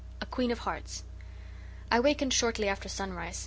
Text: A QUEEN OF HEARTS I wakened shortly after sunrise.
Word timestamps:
A 0.19 0.25
QUEEN 0.25 0.49
OF 0.49 0.57
HEARTS 0.61 1.03
I 1.91 1.99
wakened 1.99 2.33
shortly 2.33 2.67
after 2.67 2.89
sunrise. 2.89 3.39